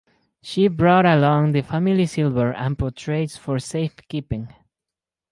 She 0.41 0.67
brought 0.67 1.05
along 1.05 1.51
the 1.51 1.61
family 1.61 2.07
silver 2.07 2.55
and 2.55 2.75
portraits 2.75 3.37
for 3.37 3.59
safekeeping. 3.59 4.51